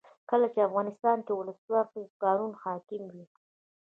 کله 0.29 0.47
چې 0.53 0.59
افغانستان 0.67 1.17
کې 1.25 1.33
ولسواکي 1.35 1.97
وي 2.01 2.11
قانون 2.23 2.51
حاکم 2.63 3.03
وي. 3.13 3.25